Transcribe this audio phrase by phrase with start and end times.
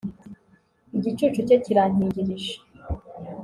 [0.97, 2.53] igicucu cye kirankingirije